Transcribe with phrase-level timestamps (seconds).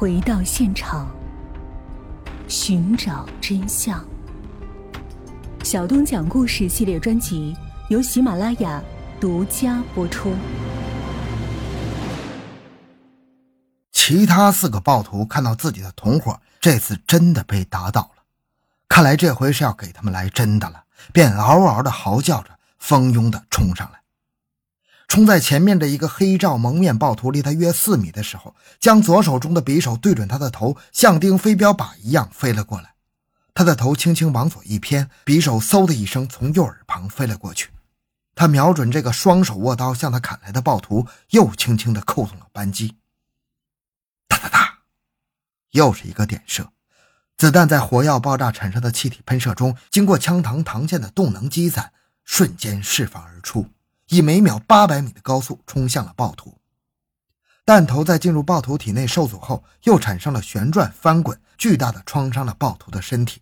[0.00, 1.06] 回到现场，
[2.48, 4.02] 寻找真相。
[5.62, 7.54] 小东讲故事系列专辑
[7.90, 8.82] 由喜马拉雅
[9.20, 10.34] 独家播出。
[13.92, 18.22] 其他四个暴徒看到自己的同伙这次真的被打倒了，
[18.88, 20.82] 看来这回是要给他们来真的了，
[21.12, 22.48] 便嗷嗷的嚎叫着，
[22.78, 23.99] 蜂拥的冲上来。
[25.10, 32.94] 冲在前面的一个黑罩蒙面暴徒离他约四米的时候，将左手中的匕首对准他的头，像钉飞镖靶一样飞了过来。
[33.52, 37.70] 他的头轻轻往左一偏，匕首嗖的一声从右耳旁飞了过去。
[38.36, 42.94] 他瞄准这个双手握刀向他砍来的暴徒，又轻轻地扣动了扳机。
[44.28, 44.78] 哒哒哒，
[45.72, 46.68] 又是一个点射，
[47.36, 51.92] 子弹在火药爆炸产生的气体喷射中，经过枪膛膛线的动能积攒，
[52.24, 53.66] 瞬间释放而出。
[54.10, 56.58] 以每秒八百米的高速冲向了暴徒，
[57.64, 63.40] 弹头在进入暴徒体内受阻后，又产生了旋转翻滚，巨大的创伤了暴徒的身体。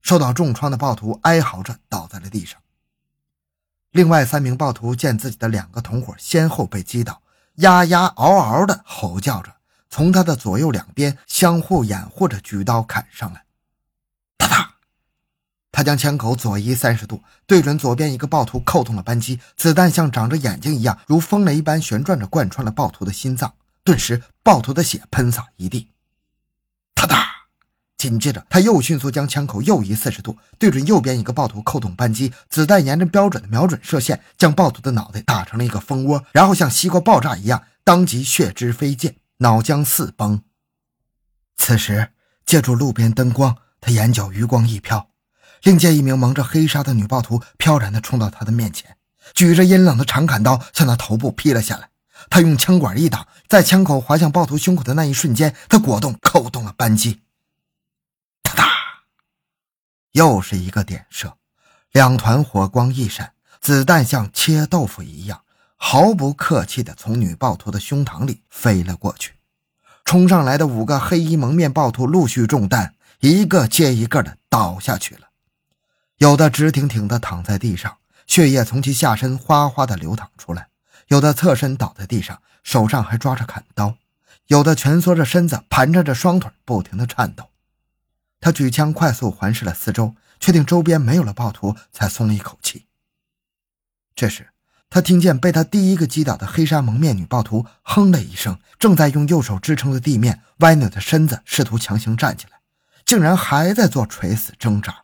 [0.00, 2.58] 受到重创的暴徒哀嚎着倒在了地上。
[3.90, 7.20] 另外三名暴徒见自己的两个同伙先后被击倒，
[7.56, 9.54] 呀呀嗷嗷的吼叫着，
[9.90, 13.44] 从他的左右两边相互掩护着举刀砍上来。
[15.72, 19.40] 他将枪口左移三十度，对准左边一个暴徒，扣动了扳机。
[19.56, 23.54] 子弹像长着眼睛一样，如风雷一般旋转着，贯穿了暴徒的心脏。
[23.82, 25.88] 顿时，暴徒的血喷洒一地。
[26.94, 27.24] 啪嗒！
[27.96, 32.32] 紧接着，他又迅速将枪口右移四十度，对准右边一个暴徒，扣动扳机。
[32.50, 40.42] 子弹沿着标准的瞄准射线，将暴徒的脑袋打成了一个蜂窝，然后像西瓜爆炸一样，当即血汁飞溅，脑浆四崩。
[41.56, 42.10] 此时，
[42.44, 45.08] 借助路边灯光，他眼角余光一飘。
[45.62, 48.96] 另见一名蒙着黑纱的女暴徒飘然地冲到他的面前，
[49.34, 51.88] 举着阴冷的长砍刀向他头部劈了下来。
[52.30, 57.22] 他用枪管一挡，在枪口划向暴徒胸口的那一瞬间，他果断扣动了扳机。
[58.42, 58.64] 哒哒，
[60.12, 61.36] 又是一个点射，
[61.90, 65.42] 两团火光一闪，子弹像切豆腐一样，
[65.76, 69.34] 毫不客气地从女暴徒的胸膛里飞了过去。
[70.04, 75.28] 冲上来的五个黑衣蒙面暴徒陆续中弹，一个接一个的倒下去了。
[76.22, 77.96] 有的直挺挺地躺在地上，
[78.28, 80.66] 血液从其下身哗哗地流淌出来；
[81.08, 83.96] 有的侧身倒在地上，手上还抓着砍刀；
[84.46, 87.48] 有的蜷缩着身子，盘着着双腿，不停地颤抖。
[88.40, 92.86] 他举枪快速环视了四周，确定周边没有了暴徒，才松了一口气。
[94.14, 94.50] 这时，
[94.88, 102.60] 他听见被他第一个击倒的黑纱蒙面女暴徒哼了一声，正在用右手支撑着地面，歪扭着身子，试图强行站起来，
[103.04, 105.01] 竟然还在做垂死挣扎。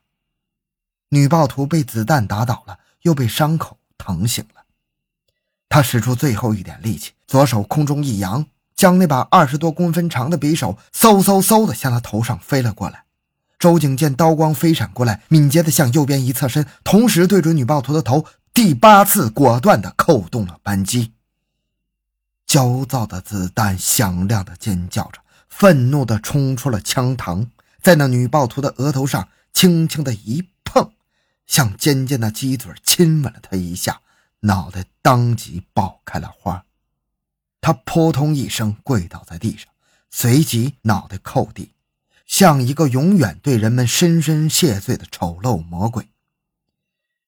[1.11, 4.63] 女暴徒被子弹打倒了，又被伤口疼醒了。
[5.69, 13.05] 他使出最后一点力气，左手空中一扬，将那把二十多公分长的匕首嗖嗖嗖的向他头上飞了过来。
[13.59, 21.13] 周景见刀光飞闪过来，敏捷的向右边一侧身，同时对准女暴徒的头，第八次果断的扣动了扳机。
[22.47, 27.49] 焦躁的子弹响亮的尖叫着，愤怒的冲出了枪膛，
[27.83, 30.49] 在那女暴徒的额头上轻轻的一。
[31.49, 34.01] 像尖尖的鸡嘴亲吻了他一下，
[34.41, 36.65] 脑袋当即爆开了花。
[37.61, 39.67] 他扑通一声跪倒在地上，
[40.11, 41.73] 随即脑袋扣地，
[42.25, 46.09] 像一个永远对人们深深谢罪的丑陋魔鬼。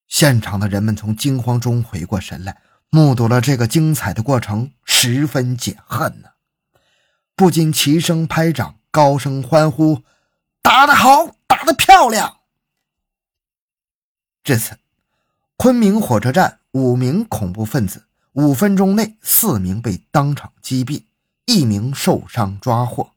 [0.06, 2.60] 现场的人们从惊慌中回过神来，
[2.91, 6.30] 目睹了这个精彩的过程，十分解恨呢，
[7.34, 10.03] 不禁齐声拍掌，高声欢呼
[10.62, 12.38] ：“打得好，打得漂亮！”
[14.42, 14.78] 至此，
[15.56, 21.04] 昆明火车站五名恐怖分子，五分钟内四名被当场击毙，
[21.44, 23.12] 一名受伤抓获。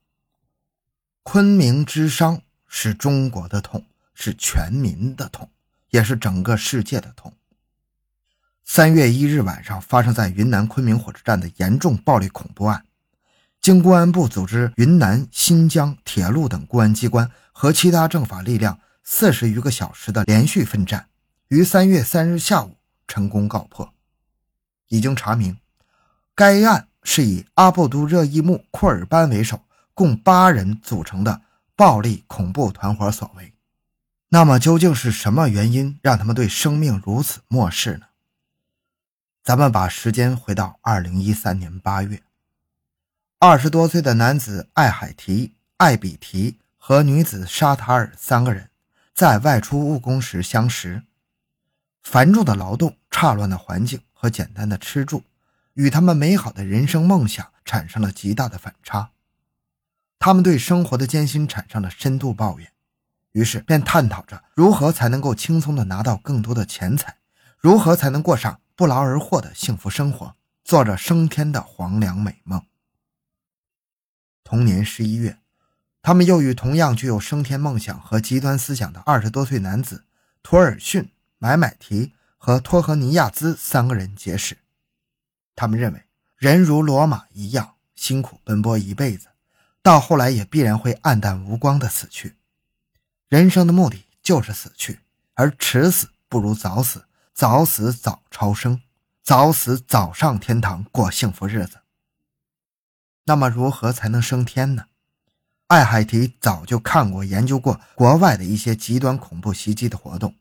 [1.24, 5.50] 昆明之伤是中国的痛，是全民的痛，
[5.92, 7.34] 也是整个世界的痛。
[8.66, 12.86] 三月一日晚上发生在云南昆明火车站的严重暴力恐怖案，
[13.62, 21.08] 经公安部组织云南、新疆铁路等公安机关和其他政法力量四十余个小时的连续奋战。
[21.54, 22.78] 于三月三日下午
[23.08, 23.94] 成功告破。
[24.88, 25.60] 已经查明，
[26.34, 29.62] 该案是以阿布都热依木库尔班为首，
[29.94, 31.42] 共八人组成的
[31.76, 33.54] 暴力恐怖团伙所为。
[34.30, 38.08] 那么，究竟是什么原因让他们对生命如此漠视呢？
[39.44, 42.24] 咱们把时间回到二零一三年八月，
[43.38, 48.72] 二十多岁的男子艾海提、艾比提和女子沙塔尔三个人
[49.14, 51.04] 在外出务工时相识。
[52.04, 55.24] 繁重的劳动、差乱的环境和简单的吃住，
[55.74, 59.12] 与他们美好的人生梦想产生了极大的反差。
[60.20, 62.72] 他们对生活的艰辛产生了深度抱怨，
[63.32, 67.18] 于是便探讨着如何才能够轻松的拿到更多的钱财，
[67.58, 72.62] 如何才能过上不劳而获的幸福生活，做着升天的黄粱美梦。
[74.44, 75.40] 同年十一月，
[76.02, 80.06] 他们又与同样具有升天梦想和极端思想的二十多岁男子
[80.42, 81.10] 托尔逊、
[81.44, 84.60] 买买提和托和尼亚兹三个人结识。
[85.58, 86.02] 他们认为，
[86.38, 89.28] 人如罗马一样辛苦奔波一辈子，
[89.82, 92.38] 到后来也必然会黯淡无光的死去。
[93.28, 95.02] 人生的目的就是死去，
[95.34, 98.82] 而迟死不如早死，早死早超生，
[99.22, 101.82] 早死早上天堂过幸福日子。
[103.26, 104.86] 那么，如何才能升天呢？
[105.68, 110.38] 艾海提早就看过、研究过国外的一些极端恐怖袭击的活动，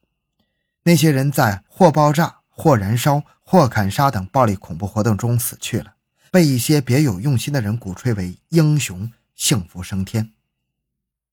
[0.84, 3.22] 那些人在或爆炸、或燃烧。
[3.44, 5.96] 或砍杀等暴力恐怖活动中死去了，
[6.30, 10.32] 被一些别有用心的人鼓吹为英雄、幸福升天。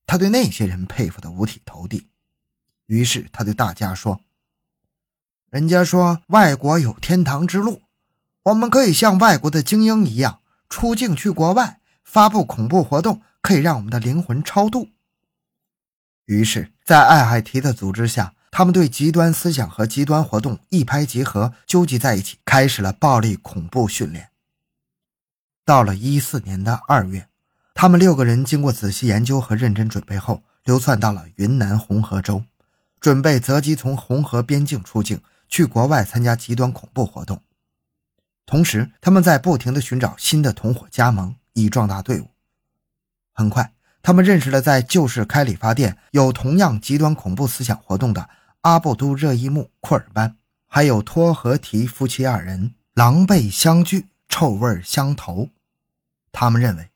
[0.06, 2.10] 他对那些人佩服的五体投地，
[2.88, 4.20] 于是他对大家说
[5.50, 7.84] ：“人家说外国有天堂之路，
[8.44, 14.90] 我们可以像外国的精英一样出境去国外，发布恐怖活动，可以让我们的灵魂超度。”
[16.26, 18.34] 于是，在艾海提的组织下。
[18.60, 24.32] 他们对极端思想和极端活动一拍即合，纠集在一起，开始了暴力恐怖训练。
[25.64, 27.30] 到了一四年的二月，
[27.74, 32.44] 他们六个人经过仔细研究和认真准备后，流窜到了云南红河州，
[33.00, 37.42] 准备择机从红河边境出境，去国外参加极端恐怖活动。
[38.46, 42.32] 同时，他们在不停地寻找新的同伙加盟，以壮大队伍。
[43.32, 43.72] 很快，
[44.02, 48.30] 他们认识了在旧市开理发店有同样极端恐怖思想活动的。
[48.62, 50.36] 阿布都热伊木·库尔班，
[50.68, 55.48] 还有托和提夫妻二人狼狈相聚，臭味相投。
[56.34, 56.90] 他们认为，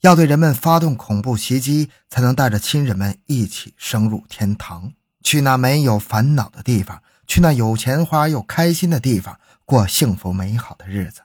[0.00, 11.20] 要对人们发动恐怖袭击，才能带着亲人们一起升入天堂，去那没有烦恼的地方，去那有钱花又开心的地方，过幸福美好的日子。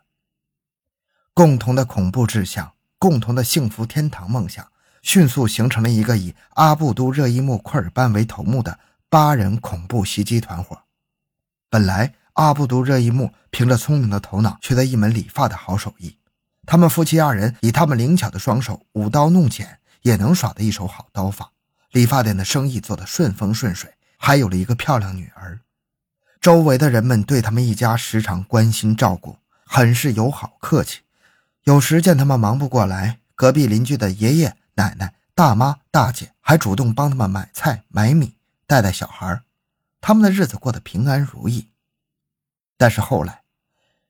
[1.33, 4.67] 共同的恐怖志向，共同的幸福天堂梦想，
[5.01, 8.77] 迅速形成了一个以阿布都热伊木·库尔班为头目的。
[9.09, 10.81] 八人恐怖袭击团伙，
[11.69, 16.17] 本来阿布都热伊木凭着聪明的头脑，取得一门理发的好手艺。
[16.65, 21.53] 他们夫妻二人以他们灵巧的双手舞刀弄剪，也能耍得一手好刀法。
[21.91, 25.61] 理发店的生意做得顺风顺水，还有了一个漂亮女儿。
[26.41, 31.03] 周围的人们对他们一家时常关心照顾，很是友好客气。
[31.63, 38.33] 有时见他们忙不过来，隔壁邻居的爷爷奶奶、大妈大姐还主动帮他们买菜买米。
[38.67, 39.41] 带带小孩，
[40.01, 41.69] 他们的日子过得平安如意。
[42.77, 43.43] 但是后来，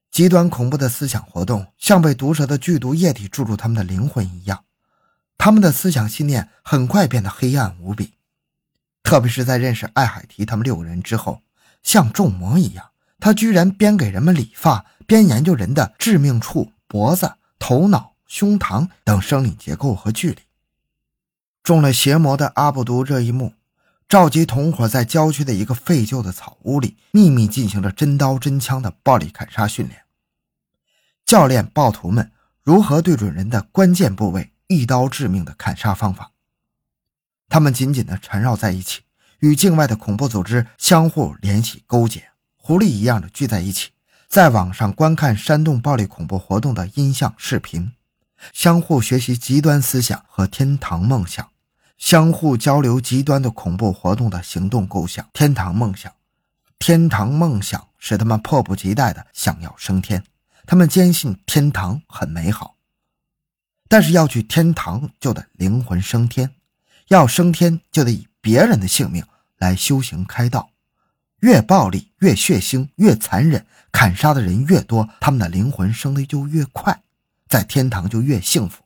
[0.09, 4.65] 极端恐怖的思想活动像被毒蛇的剧毒液体注入他们的灵魂一样，
[5.37, 8.15] 他们的思想信念很快变得黑暗无比。
[9.03, 11.43] 特别是在认识艾海提他们六个人之后，
[11.83, 12.89] 像中魔一样，
[13.19, 20.39] 他居然边给人们理发，边研究人的致命处、脖子、头脑、胸膛等生理结构和距离。
[21.63, 23.53] 中了邪魔的阿布都这一幕。
[24.09, 30.03] 召集同伙，在郊区的一个废旧的草屋里秘密进行着真刀真枪的暴力砍杀训练，
[31.25, 32.31] 教练暴徒们
[32.63, 36.31] 如何对准人的关键部位一刀致命的砍杀方法。
[37.49, 39.01] 他们紧紧地缠绕在一起，
[39.39, 43.89] 与境外的恐怖组织相互联系勾结，狐狸一样的聚在一起，
[44.29, 47.91] 在网上观看煽动暴力恐怖活动的音像视频，
[48.53, 51.49] 相互学习极端思想和天堂梦想。
[51.97, 56.11] 相互交流极端的恐怖活动的行动构想，天堂梦想，
[56.77, 60.23] 天堂梦想使他们迫不及待的想要升天。
[60.65, 62.75] 他们坚信天堂很美好，
[63.87, 66.53] 但是要去天堂就得灵魂升天，
[67.07, 69.25] 要升天就得以别人的性命
[69.57, 70.69] 来修行开道。
[71.39, 77.01] 越暴力、越血腥、越残忍，砍杀的人越多，他们的灵魂升的就越快，
[77.47, 78.83] 在天堂就越幸福。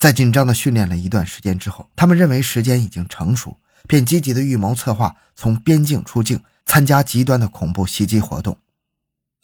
[0.00, 8.58] 在紧张的训练了一段时间之后，他们认为时间已经成熟，便积极的预谋策划从边境出境，参加极端的恐怖袭击活动。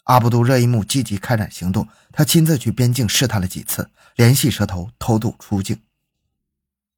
[0.04, 5.78] 阿卜杜热伊木积极开展行动，他亲自去边境试探了几次，联系蛇头偷渡出境。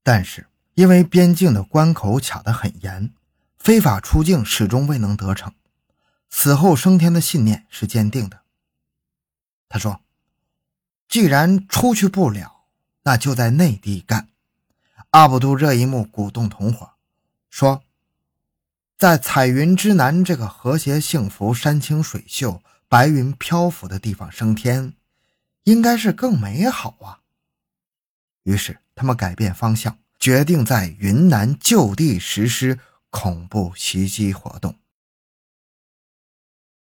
[0.04, 3.12] 但是因为边境的关口卡得很严，
[3.58, 5.52] 非法出境始终未能得逞。
[6.30, 8.42] 死后升天的信念是坚定的。
[9.68, 10.00] 他说
[11.08, 12.54] ：“既然出去不了。”
[13.08, 14.28] 那就在内地干。
[15.12, 16.90] 阿卜杜热一木鼓动同伙
[17.48, 17.82] 说
[18.98, 24.92] ：“在彩云之南这个和谐幸福、山清水秀、白云漂浮的地方升天，
[25.64, 27.20] 应该是更美好啊。”
[28.44, 34.76] 于是他们改变方向，决定在云南就地实施恐怖袭击活动。